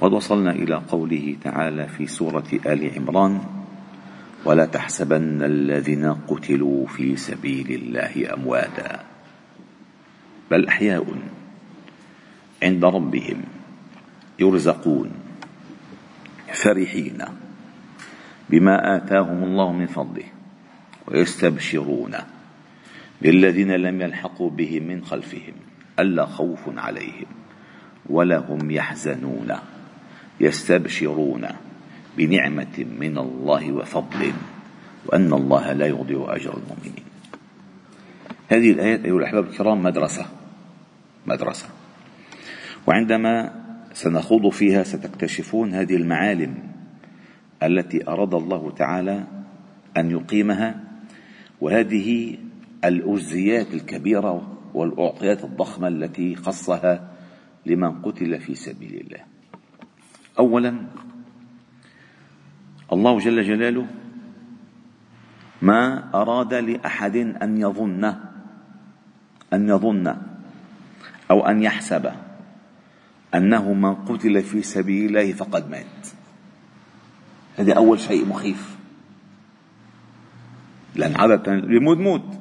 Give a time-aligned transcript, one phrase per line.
[0.00, 3.40] وقد وصلنا إلى قوله تعالى في سورة آل عمران
[4.44, 9.04] ولا تحسبن الذين قتلوا في سبيل الله أمواتا
[10.50, 11.06] بل أحياء
[12.62, 13.42] عند ربهم
[14.38, 15.10] يرزقون
[16.52, 17.18] فرحين
[18.50, 20.24] بما آتاهم الله من فضله
[21.08, 22.16] ويستبشرون
[23.22, 25.54] بالذين لم يلحقوا بهم من خلفهم
[25.98, 27.26] ألا خوف عليهم
[28.10, 29.52] ولا هم يحزنون.
[30.40, 31.46] يستبشرون
[32.16, 34.32] بنعمة من الله وفضل
[35.06, 37.04] وأن الله لا يضيع أجر المؤمنين.
[38.48, 40.26] هذه الآيات أيها الأحباب الكرام مدرسة
[41.26, 41.66] مدرسة.
[42.86, 43.60] وعندما
[43.92, 46.54] سنخوض فيها ستكتشفون هذه المعالم
[47.62, 49.24] التي أراد الله تعالى
[49.96, 50.80] أن يقيمها
[51.60, 52.38] وهذه
[52.84, 57.10] الأجزيات الكبيرة والأعطيات الضخمة التي خصها
[57.66, 59.39] لمن قتل في سبيل الله.
[60.40, 60.72] أولا
[62.92, 63.86] الله جل جلاله
[65.62, 68.04] ما أراد لأحد أن يظن
[69.52, 70.16] أن يظن
[71.30, 72.12] أو أن يحسب
[73.34, 76.06] أنه من قتل في سبيل الله فقد مات.
[77.58, 78.76] هذا أول شيء مخيف.
[80.94, 82.40] لأن عادة يموت موت.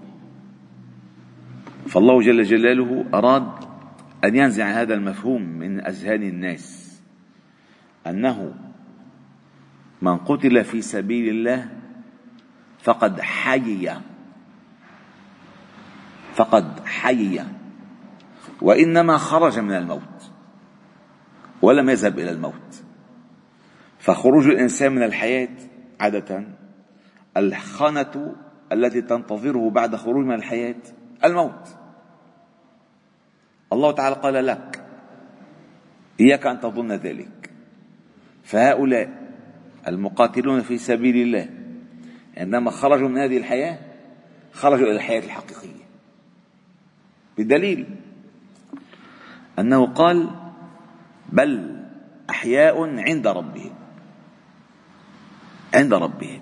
[1.88, 3.48] فالله جل جلاله أراد
[4.24, 6.89] أن ينزع هذا المفهوم من أذهان الناس.
[8.08, 8.54] أنه
[10.02, 11.70] من قتل في سبيل الله
[12.80, 13.94] فقد حيي.
[16.34, 17.44] فقد حيي.
[18.62, 20.32] وإنما خرج من الموت
[21.62, 22.84] ولم يذهب إلى الموت.
[24.00, 25.56] فخروج الإنسان من الحياة
[26.00, 26.44] عادة
[27.38, 28.36] الخانة
[28.72, 30.82] التي تنتظره بعد خروج من الحياة
[31.26, 31.68] الموت.
[33.74, 34.86] الله تعالى قال لك
[36.20, 37.49] إياك أن تظن ذلك.
[38.50, 39.10] فهؤلاء
[39.88, 41.50] المقاتلون في سبيل الله
[42.38, 43.80] عندما خرجوا من هذه الحياة
[44.54, 45.86] خرجوا إلى الحياة الحقيقية.
[47.38, 47.86] بدليل
[49.60, 50.30] أنه قال
[51.30, 51.84] بل
[52.30, 53.74] أحياء عند ربهم.
[55.74, 56.42] عند ربهم.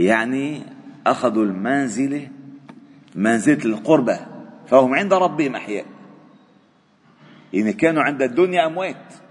[0.00, 0.62] يعني
[1.06, 2.28] أخذوا المنزلة
[3.14, 4.26] منزلة القربة
[4.66, 5.86] فهم عند ربهم أحياء.
[7.52, 9.29] يعني كانوا عند الدنيا أموات.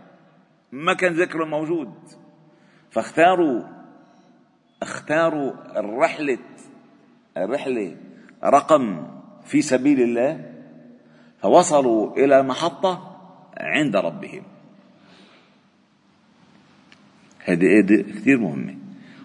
[0.72, 1.94] ما كان ذكر موجود.
[2.92, 3.64] فاختاروا
[4.82, 6.38] اختاروا الرحلة
[7.38, 7.96] الرحلة
[8.44, 9.08] رقم
[9.46, 10.54] في سبيل الله
[11.42, 13.18] فوصلوا إلى محطة
[13.58, 14.44] عند ربهم.
[17.40, 18.76] هذه كثير مهمة.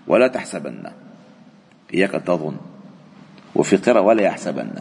[0.07, 0.93] ولا تحسبن.
[1.95, 2.57] إياك تظن.
[3.55, 4.75] وفي قراءة ولا يحسبن.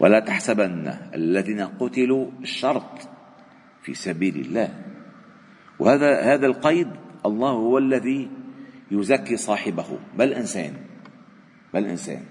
[0.00, 3.08] ولا تحسبن الذين قتلوا الشرط
[3.82, 4.93] في سبيل الله.
[5.78, 6.88] وهذا هذا القيد
[7.26, 8.30] الله هو الذي
[8.90, 9.98] يزكي صاحبه.
[10.18, 10.72] بل إنسان
[11.74, 12.22] بل إنسان.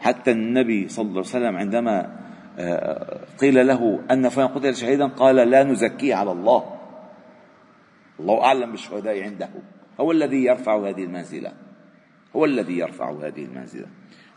[0.00, 2.24] حتى النبي صلى الله عليه وسلم عندما
[2.58, 6.64] آه، قيل له أن فلان قتل شهيدا قال لا نزكيه على الله.
[8.20, 9.48] الله أعلم بالشهداء عنده.
[10.00, 11.52] هو الذي يرفع هذه المنزلة.
[12.36, 13.86] هو الذي يرفع هذه المنزلة.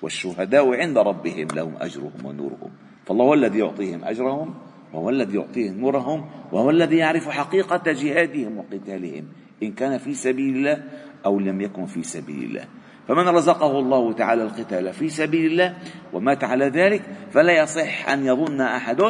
[0.01, 2.71] والشهداء عند ربهم لهم أجرهم ونورهم.
[3.05, 4.55] فالله هو الذي يعطيهم أجرهم
[4.93, 9.27] وهو الذي يعطيهم نورهم وهو الذي يعرف حقيقة جهادهم وقتالهم
[9.63, 10.83] إن كان في سبيل الله
[11.25, 12.65] أو لم يكن في سبيل الله.
[13.07, 15.77] فمن رزقه الله تعالى القتال في سبيل الله
[16.13, 19.01] ومات على ذلك فلا يصح أن يظن أحد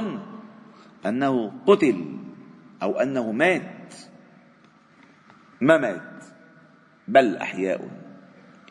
[1.05, 2.05] أنه قتل
[2.83, 3.93] أو أنه مات.
[5.61, 6.23] ما مات؟
[7.07, 7.89] بل أحياء.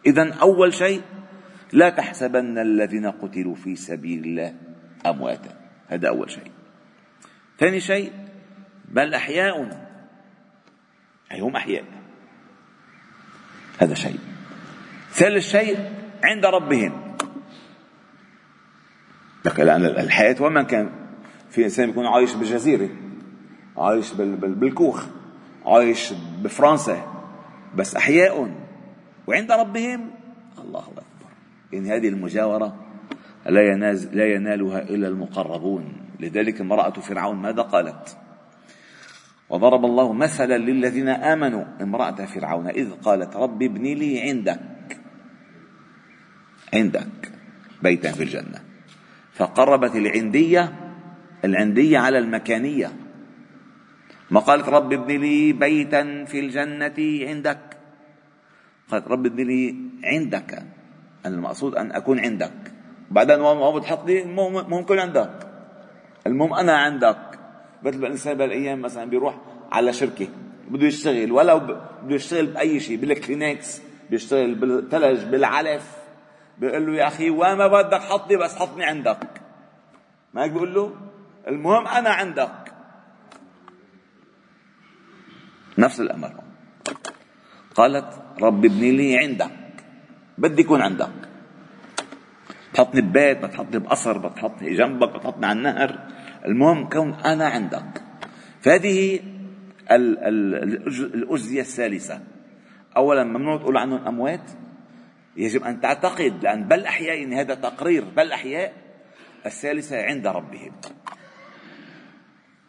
[0.06, 1.02] إذا أول شيء
[1.72, 4.54] لا تحسبن الذين قتلوا في سبيل الله
[5.06, 5.50] أمواتا.
[5.88, 6.50] هذا أول شيء.
[7.58, 8.12] ثاني شيء
[8.88, 9.86] بل أحياء
[11.32, 11.84] أي هم أحياء.
[13.78, 14.18] هذا شيء.
[15.10, 15.92] ثالث شيء
[16.24, 17.16] عند ربهم.
[19.58, 20.90] لأن الحياة ومن كان
[21.50, 22.88] في إنسان يكون عايش بجزيرة
[23.76, 25.06] عايش بالكوخ
[25.66, 26.12] عايش
[26.42, 27.24] بفرنسا.
[27.74, 28.54] بس أحياء.
[29.26, 30.10] وعند ربهم
[30.58, 31.30] الله أكبر.
[31.74, 32.76] إن هذه المجاورة
[33.46, 36.05] لا, ينال لا ينالها إلا المقربون.
[36.20, 38.16] لذلك امرأة فرعون ماذا قالت؟
[39.50, 44.98] وضرب الله مثلا للذين آمنوا امرأة فرعون إذ قالت رب ابن لي عندك
[46.74, 47.32] عندك
[47.82, 48.60] بيتا في الجنة.
[49.32, 50.72] فقربت العندية
[51.44, 52.92] العندية على المكانية.
[54.30, 57.76] ما قالت رب ابن لي بيتا في الجنة عندك؟
[58.90, 59.74] قالت رب ابن لي
[60.04, 60.62] عندك
[61.26, 62.72] المقصود أن أكون عندك.
[63.10, 65.45] بعدين ما بتحط لي المهم كن عندك.
[66.26, 67.18] المهم أنا عندك.
[67.82, 69.34] مثل ما الإنسان بالأيام مثلا بيروح
[69.72, 70.28] على شركة
[70.68, 75.96] بده يشتغل ولو بده يشتغل بأي شيء بالكلينكس بيشتغل بالثلج بالعلف
[76.58, 79.26] بيقول له يا أخي وين ما بدك حطني بس حطني عندك.
[80.34, 80.94] ما هيك بيقول له؟
[81.48, 82.72] المهم أنا عندك.
[85.78, 86.32] نفس الأمر.
[87.74, 89.50] قالت رب ابني لي عندك.
[90.38, 91.25] بدي يكون عندك.
[92.76, 95.98] بتحطني ببيت بتحطني بقصر بتحطني جنبك بتحطني على النهر.
[96.46, 98.02] المهم كون أنا عندك.
[98.60, 99.20] فهذه
[99.90, 102.20] الأجزية الثالثة.
[102.96, 104.50] أولا ممنوع تقول عنهم أموات
[105.36, 108.72] يجب أن تعتقد لأن بل أحياء إن هذا تقرير بل أحياء
[109.46, 110.72] الثالثة عند ربهم.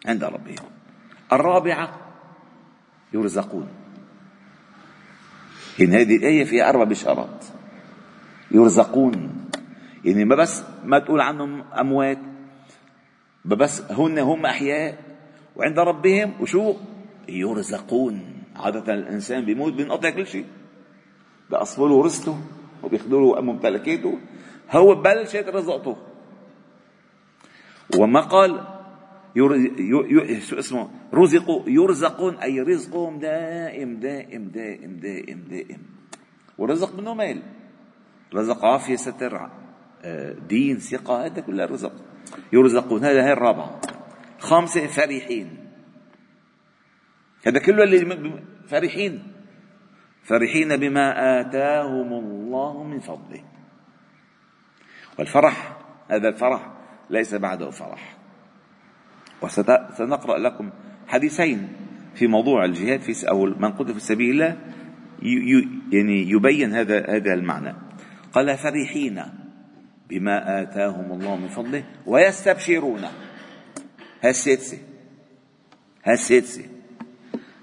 [0.05, 0.67] عند ربهم.
[1.33, 1.99] الرابعة
[3.13, 3.69] يرزقون.
[5.81, 7.45] إن هذه الآية فيها أربع بشارات.
[8.51, 9.36] يرزقون.
[10.07, 12.17] يعني ما بس ما تقول عنهم أموات
[13.45, 14.97] بس هن هم أحياء
[15.55, 16.75] وعند ربهم وشو؟
[17.29, 18.43] يرزقون.
[18.55, 20.45] عادة الإنسان بيموت بينقطع كل شيء.
[21.49, 22.39] بأصفوا له رزقه
[22.83, 24.19] وبياخذوا له ممتلكاته
[24.71, 25.97] هو بلشت رزقته.
[27.99, 28.63] وما قال.
[30.47, 35.81] شو اسمه؟ رزقوا يرزقون أي رزقهم دائم دائم دائم دائم دائم.
[36.57, 37.41] ورزق منه مال.
[38.33, 39.66] رزق عافية ستر
[40.49, 41.93] دين ثقة هذا كله رزق.
[42.53, 43.03] يرزقون.
[43.03, 43.81] هذا هي الرابعة
[44.39, 45.57] خامسة فرحين.
[47.47, 49.23] هذا كله اللي فرحين.
[50.23, 53.43] فرحين بما آتاهم الله من فضله.
[55.19, 55.77] والفرح
[56.11, 56.71] هذا الفرح
[57.09, 58.17] ليس بعده فرح.
[59.41, 60.69] وسنقرأ لكم
[61.07, 61.67] حديثين
[62.15, 64.57] في موضوع الجهاد في أو من قتل في سبيل الله
[65.91, 67.75] يعني يبين هذا هذا المعنى.
[68.33, 69.23] قال فرحين.
[70.09, 73.05] بما آتاهم الله من فضله ويستبشرون.
[74.23, 74.77] هالسادسة
[76.03, 76.63] هالسادسة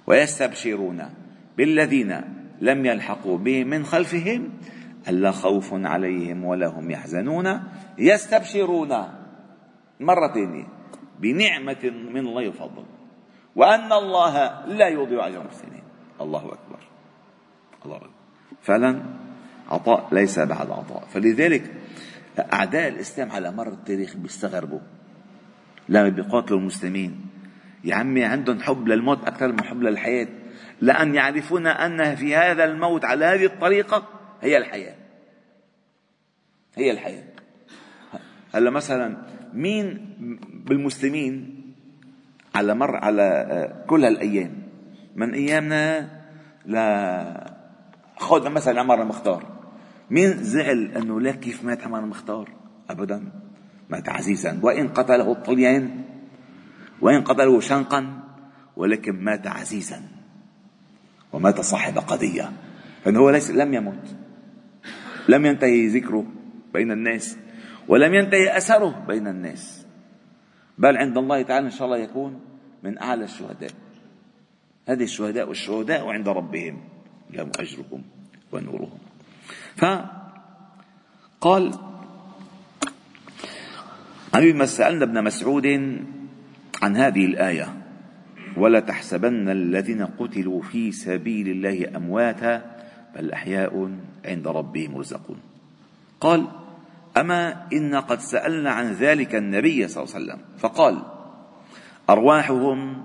[0.07, 1.05] ويستبشرون
[1.57, 2.21] بالذين
[2.61, 4.51] لم يلحقوا بهم من خلفهم
[5.09, 7.63] ألا خوف عليهم ولا هم يحزنون.
[7.99, 8.93] يستبشرون
[10.01, 10.67] مرة ثانية
[11.21, 12.85] بنعمة من الله وفضل
[13.57, 15.83] وأن الله لا يضيع أجر المحسنين.
[16.21, 16.79] الله أكبر.
[17.85, 18.11] الله أكبر.
[18.63, 19.03] فعلا
[19.71, 21.05] عطاء ليس بعد عطاء.
[21.11, 21.75] فلذلك
[22.39, 24.81] أعداء الإسلام على مر التاريخ بيستغربوا.
[25.89, 27.27] لما بيقاتلوا المسلمين.
[27.85, 30.29] يا عمي عندهم حب للموت أكثر من حب للحياة.
[30.81, 34.09] لأن يعرفون أن في هذا الموت على هذه الطريقة
[34.43, 34.95] هي الحياة.
[36.77, 37.25] هي الحياة.
[38.55, 39.17] هلا مثلا
[39.53, 40.15] مين
[40.53, 41.61] بالمسلمين
[42.55, 44.63] على مر على آه، كل هالأيام؟
[45.15, 46.09] من أيامنا؟
[46.67, 46.77] ل
[48.17, 49.54] خذ مثلا عمر المختار.
[50.15, 52.49] مين زعل أنه لا كيف مات عمر المختار
[52.91, 53.33] ابدا.
[53.91, 54.61] مات عزيزا.
[54.63, 56.05] وإن قتله الطليان
[57.01, 58.23] وإن قتله شنقا
[58.77, 60.03] ولكن مات عزيزا.
[61.33, 62.53] ومات صاحب قضية.
[63.05, 64.17] فإنه هو ليس لم يمت.
[65.29, 66.27] لم ينتهي ذكره
[66.73, 67.39] بين الناس
[67.89, 69.87] ولم ينتهي أثره بين الناس.
[70.79, 72.41] بل عند الله تعالى إن شاء الله يكون
[72.83, 73.71] من أعلى الشهداء.
[74.89, 76.81] هذه الشهداء والشهداء عند ربهم.
[77.31, 78.03] لهم اجرهم
[78.53, 79.14] ونورهم.
[79.77, 81.75] فقال
[84.35, 85.67] علي ما سألنا ابن مسعود
[86.83, 87.77] عن هذه الآية
[88.57, 92.75] ولا تحسبن الذين قتلوا في سبيل الله أمواتا
[93.17, 93.91] بل أحياء
[94.25, 95.39] عند ربهم يرزقون.
[96.21, 96.47] قال
[97.17, 101.03] أما إن قد سألنا عن ذلك النبي صلى الله عليه وسلم فقال
[102.11, 103.05] أرواحهم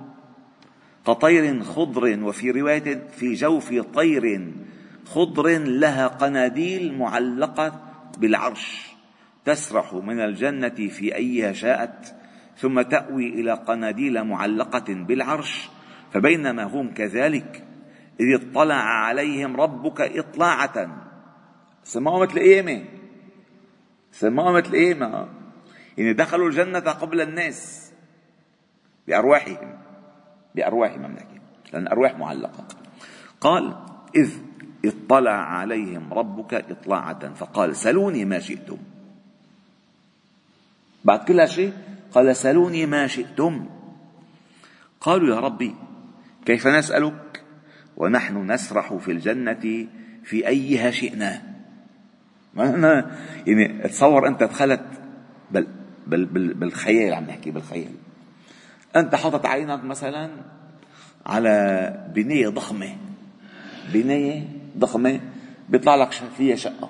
[1.08, 4.51] كطير خضر وفي رواية في جوف طير
[5.13, 7.81] خضر لها قناديل معلقة
[8.17, 8.89] بالعرش
[9.45, 12.15] تسرح من الجنة في أيها شاءت
[12.57, 15.69] ثم تأوي إلى قناديل معلقة بالعرش
[16.13, 17.63] فبينما هم كذلك
[18.19, 21.05] إذ اطلع عليهم ربك إطلاعة.
[21.83, 22.85] سماهم مثل القيامة
[24.11, 25.27] سماهم مثل القيامة
[25.97, 27.91] يعني دخلوا الجنة قبل الناس
[29.07, 29.77] بأرواحهم
[30.55, 31.41] بأرواحهم نحكي
[31.73, 32.67] لأن أرواح معلقة.
[33.41, 33.75] قال
[34.15, 34.49] إذ
[34.86, 37.33] اطلع عليهم ربك إطلاعة.
[37.33, 38.77] فقال سلوني ما شئتم.
[41.05, 41.74] بعد كل شيء
[42.12, 43.69] قال سلوني ما شئتم.
[45.01, 45.75] قالوا يا ربي
[46.45, 47.43] كيف نسألك؟
[47.98, 49.88] ونحن نسرح في الجنة
[50.24, 51.41] في أيها شئنا.
[52.53, 53.12] ما أنا
[53.48, 54.86] يعني تصور أنت دخلت
[55.51, 55.67] بل
[56.07, 57.91] بل بل بالخيال عم نحكي بالخيال.
[58.95, 60.29] أنت حاطط عينك مثلا
[61.25, 62.95] على بناية ضخمة.
[63.93, 65.19] بناية ضخمة
[65.69, 66.89] بيطلع لك فيها شقة.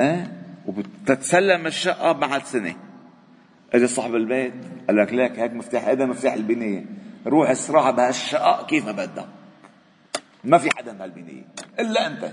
[0.00, 0.26] أه؟
[0.66, 2.76] وبتتسلم الشقة بعد سنة.
[3.72, 4.54] اجى صاحب البيت
[4.88, 6.84] قال لك لك هيك مفتاح هذا مفتاح البناية
[7.26, 9.26] روح اسرع بهالشقة كيف ما بدك.
[10.44, 11.44] ما في حدا بهالبناية
[11.80, 12.32] إلا أنت.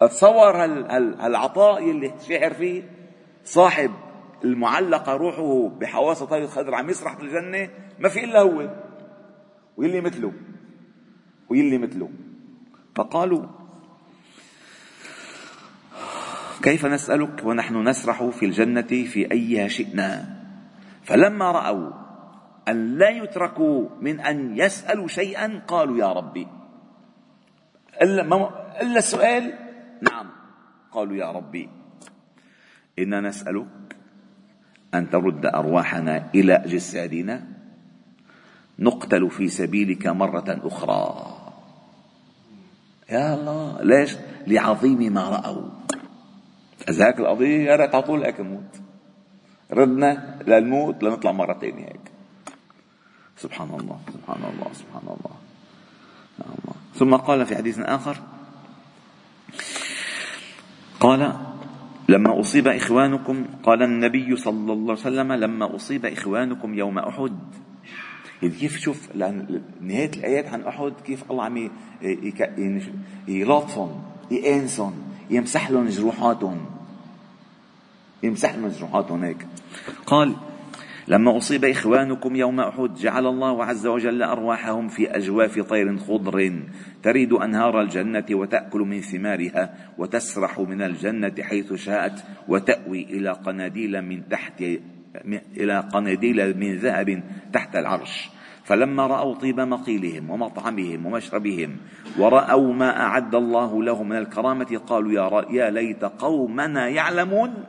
[0.00, 2.82] تصور هالعطاء يلي شاعر فيه
[3.44, 3.90] صاحب
[4.44, 7.68] المعلقة روحه بحواس طير الخضر عم يسرح بالجنة
[7.98, 8.68] ما في إلا هو.
[9.76, 10.32] ويلي مثله.
[11.48, 12.08] ويلي مثله.
[12.94, 13.46] فقالوا
[16.62, 20.36] كيف نسألك ونحن نسرح في الجنة في أيها شئنا؟
[21.02, 21.90] فلما رأوا
[22.68, 26.46] أن لا يتركوا من أن يسألوا شيئا قالوا يا ربي.
[28.02, 28.50] إلا,
[28.98, 29.54] السؤال
[30.02, 30.26] نعم.
[30.92, 31.68] قالوا يا ربي.
[32.98, 33.96] إنا نسألك
[34.94, 37.46] أن ترد أرواحنا إلى أجسادنا.
[38.78, 41.43] نقتل في سبيلك مرة أخرى.
[43.14, 44.16] يا الله ليش؟
[44.46, 45.68] لعظيم ما رأوا.
[46.88, 48.72] إذا هيك القضية؟ يا ريت على طول هيك نموت
[49.72, 52.06] ردنا للموت لنطلع مرة ثانية هيك.
[53.36, 55.34] سبحان الله سبحان الله سبحان الله.
[56.40, 56.74] الله.
[56.94, 58.16] ثم قال في حديث آخر
[61.00, 61.32] قال
[62.08, 67.38] لما أصيب إخوانكم قال النبي صلى الله عليه وسلم لما أصيب إخوانكم يوم أحد.
[68.44, 69.16] يعني كيف شوف
[69.80, 71.70] نهاية الآيات عن أحد كيف الله عم
[73.28, 74.94] يلاطفهم يأنسهم
[75.30, 76.66] يمسح لهم جروحاتهم.
[78.22, 79.46] يمسح لهم جروحاتهم هيك
[80.06, 80.36] قال
[81.08, 86.62] لما أصيب إخوانكم يوم أحد جعل الله عز وجل أرواحهم في أجواف طير خضر.
[87.02, 94.28] تريد أنهار الجنة وتأكل من ثمارها وتسرح من الجنة حيث شاءت وتأوي إلى قناديل من
[94.28, 94.62] تحت
[95.56, 97.22] إلى قناديل من ذهب
[97.52, 98.30] تحت العرش.
[98.64, 101.76] فلما رأوا طيب مقيلهم ومطعمهم ومشربهم
[102.18, 107.64] ورأوا ما أعد الله لهم من الكرامة قالوا يا, يا ليت قومنا يعلمون.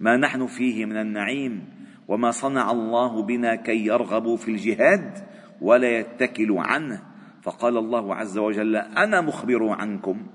[0.00, 1.64] ما نحن فيه من النعيم
[2.08, 5.18] وما صنع الله بنا كي يرغبوا في الجهاد
[5.60, 7.02] ولا يتكلوا عنه.
[7.42, 10.26] فقال الله عز وجل أنا مخبر عنكم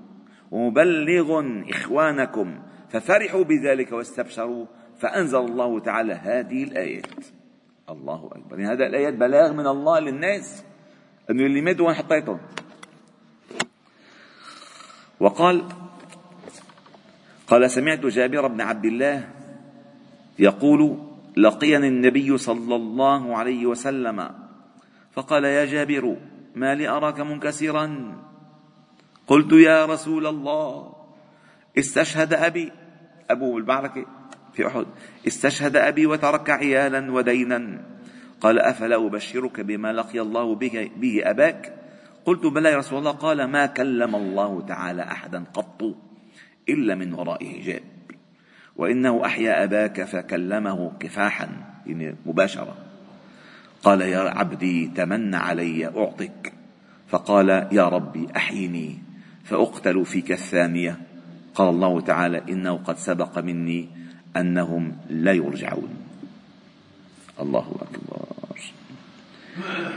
[0.50, 4.66] ومبلغ إخوانكم ففرحوا بذلك واستبشروا
[4.98, 7.39] فأنزل الله تعالى هذه الايات
[7.90, 8.58] الله أكبر.
[8.60, 10.64] يعني هذا الآيات بلاغ من الله للناس.
[11.30, 12.40] انه اللي ماتوا وين حطيتهم
[15.20, 15.64] وقال
[17.46, 19.28] قال سمعت جابر بن عبد الله
[20.38, 20.98] يقول
[21.36, 24.30] لقيني النبي صلى الله عليه وسلم.
[25.12, 26.16] فقال يا جابر
[26.54, 28.16] ما لي أراك منكسرا؟
[29.26, 30.92] قلت يا رسول الله
[31.78, 32.72] استشهد أبي.
[33.30, 34.06] أبوه بالمعركه
[34.54, 34.86] في أحد
[35.26, 37.80] استشهد أبي وترك عيالا ودينا.
[38.40, 41.74] قال أفلا أبشرك بما لقي الله به, به أباك؟
[42.24, 43.10] قلت بلى يا رسول الله.
[43.10, 45.82] قال ما كلم الله تعالى احدا قط
[46.68, 47.82] إلا من وراء حجاب.
[48.76, 51.48] وإنه أحيا أباك فكلمه كفاحا
[51.86, 52.76] يعني مباشرة.
[53.82, 56.52] قال يا عبدي تمن علي أعطك.
[57.08, 58.98] فقال يا ربي أحيني
[59.44, 61.00] فأقتل فيك الثانية.
[61.54, 63.99] قال الله تعالى إنه قد سبق مني
[64.36, 65.88] أنهم لا يرجعون.
[67.40, 68.20] الله أكبر.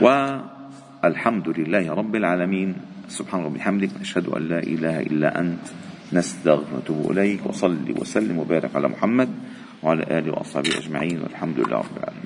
[0.00, 2.74] والحمد لله رب العالمين.
[3.08, 5.66] سبحان ربي بحمدك أشهد أن لا إله إلا أنت.
[6.12, 7.46] نستغفر ونتوب إليك.
[7.46, 9.28] وصلي وسلم وبارك على محمد
[9.82, 11.20] وعلى آله وأصحابه أجمعين.
[11.22, 12.24] والحمد لله رب العالمين.